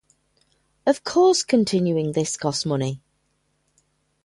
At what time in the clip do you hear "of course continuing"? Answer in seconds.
0.87-2.13